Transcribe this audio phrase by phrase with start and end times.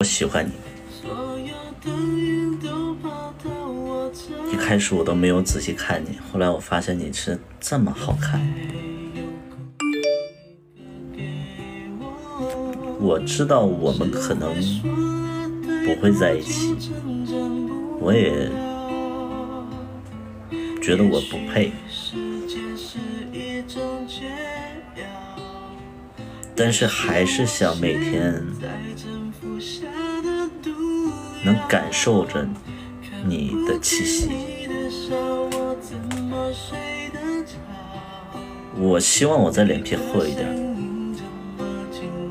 [0.00, 0.52] 我喜欢你。
[4.52, 8.40] 一开始我都没有仔细看你，后来我发现你是这么好看。
[13.00, 14.54] 我知道我们可能
[15.84, 16.76] 不会在一起，
[17.98, 18.48] 我也
[20.80, 21.72] 觉得我不配，
[26.54, 28.40] 但是还是想每天
[31.48, 32.46] 能感受着
[33.24, 34.28] 你的气息。
[38.78, 40.46] 我希望我再脸皮厚一点。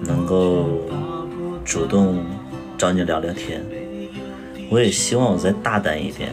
[0.03, 0.87] 能够
[1.65, 2.23] 主动
[2.77, 3.65] 找你聊聊天，
[4.69, 6.31] 我也希望我再大胆一点。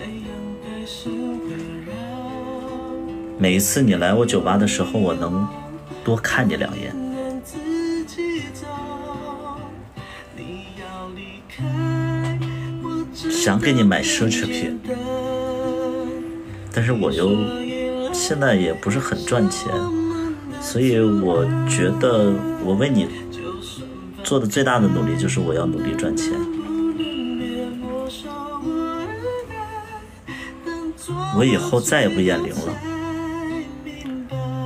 [3.39, 5.49] 每一次你来我酒吧的时候，我能
[6.05, 7.04] 多看你两眼。
[13.45, 14.81] 想给你买奢侈品，
[16.73, 17.37] 但是我又
[18.11, 19.71] 现在也不是很赚钱，
[20.63, 22.33] 所以我觉得
[22.65, 23.07] 我为你。
[24.23, 26.33] 做的最大的努力就是我要努力赚钱。
[31.37, 32.75] 我以后再也不验龄了。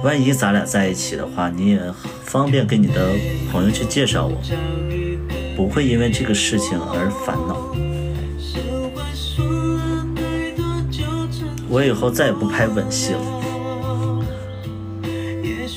[0.05, 1.81] 万一咱俩在一起的话，你也
[2.23, 3.11] 方便给你的
[3.51, 4.41] 朋友去介绍我，
[5.57, 7.75] 不会因为这个事情而烦恼。
[11.69, 13.21] 我以后再也不拍吻戏了，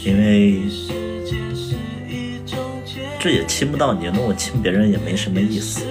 [0.05, 0.61] 因为。
[3.23, 5.85] 这也亲不到你，那我亲别人也没什么意思。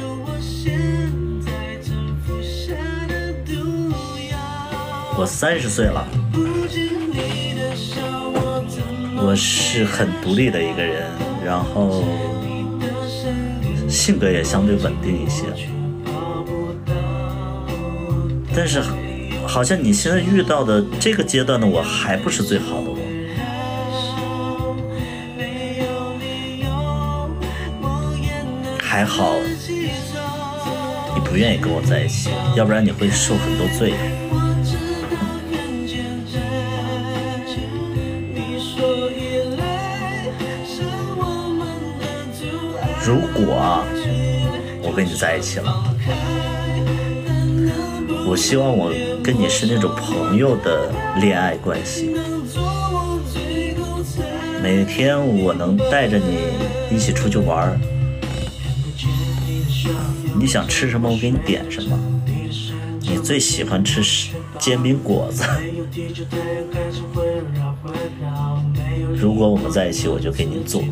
[5.16, 6.04] 我三十岁了，
[9.16, 11.06] 我是很独立的一个人，
[11.44, 12.02] 然后
[13.88, 15.44] 性格也相对稳定一些。
[18.56, 18.82] 但是，
[19.50, 22.96] 好像你现在遇到的这个阶段的我还不是最好的我。
[28.80, 29.34] 还好，
[31.16, 33.92] 你不愿意跟我在一起，要不然你会受很多罪。
[43.04, 43.84] 如果
[44.82, 45.74] 我跟你在一起了，
[48.30, 48.92] 我希望我
[49.24, 52.14] 跟你是那种朋友的恋爱关系，
[54.62, 56.38] 每天我能带着你
[56.94, 57.76] 一起出去玩。
[60.38, 61.98] 你想吃什么，我给你点什么。
[63.00, 64.00] 你最喜欢吃
[64.60, 65.42] 煎饼果子。
[69.16, 70.82] 如果我们在一起，我就给你做。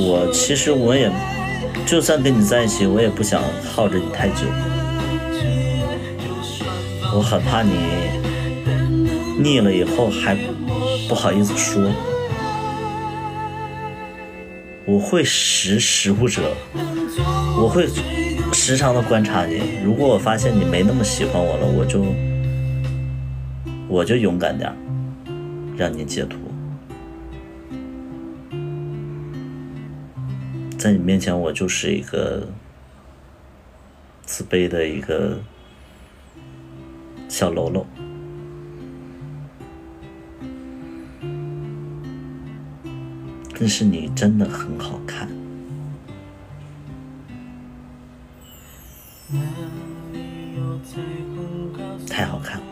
[0.00, 1.10] 我其实我也，
[1.86, 3.42] 就算跟你在一起，我也不想
[3.74, 4.46] 耗着你太久。
[7.14, 7.72] 我很怕你
[9.38, 10.36] 腻了以后还
[11.08, 11.90] 不好意思说。
[14.84, 16.54] 我会识时务者，
[17.60, 17.86] 我会
[18.54, 19.60] 时常的观察你。
[19.84, 22.06] 如果我发现你没那么喜欢我了，我就
[23.86, 24.74] 我就勇敢点，
[25.76, 26.38] 让你解脱。
[30.78, 32.48] 在你面前，我就是一个
[34.24, 35.38] 自卑的一个
[37.28, 37.86] 小喽啰，
[43.60, 45.28] 但是你真的很好看，
[52.08, 52.66] 太好看了。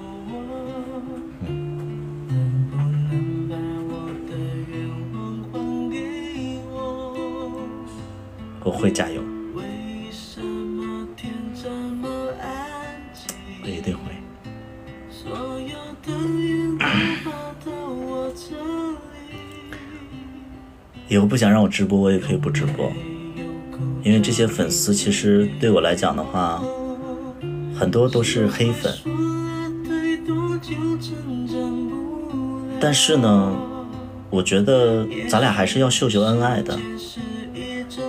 [8.63, 9.21] 我会加油，
[13.63, 13.96] 我一定
[21.09, 22.93] 以后不想让我直播，我也可以不直播，
[24.03, 26.63] 因为这些粉丝其实对我来讲的话，
[27.79, 28.93] 很多都是黑粉。
[32.81, 33.57] 但是呢，
[34.31, 36.79] 我觉得咱俩还是要秀秀恩爱的。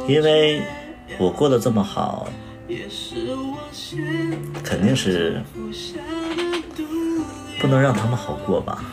[0.08, 0.62] 因为
[1.18, 2.28] 我过得这么好，
[4.64, 5.42] 肯定是
[7.60, 8.84] 不能让他们好过吧。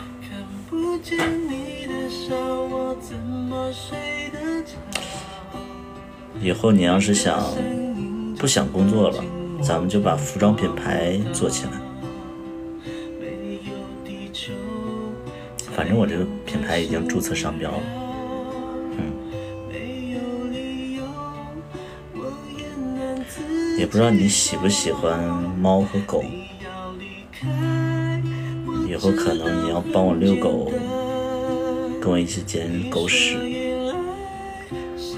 [6.40, 7.42] 以后你要是想
[8.38, 9.24] 不想工作了，
[9.62, 11.72] 咱们就把服装品牌做起来。
[15.74, 17.82] 反正我这个品牌已经注册商标了，
[18.98, 19.12] 嗯，
[23.78, 25.18] 也不知道你喜不喜欢
[25.58, 26.22] 猫和狗。
[28.86, 30.70] 以后可能你要帮我遛狗，
[32.04, 33.34] 跟我一起捡狗屎，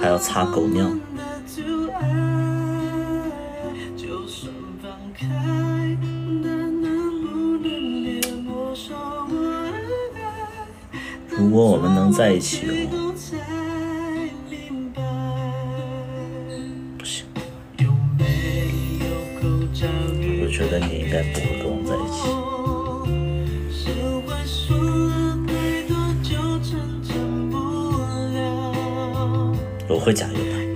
[0.00, 0.88] 还要擦狗尿。
[11.28, 12.88] 如果我们能在一起，
[16.96, 17.26] 不行，
[20.40, 21.56] 我觉得你应该不会
[29.96, 30.66] 我会加油的。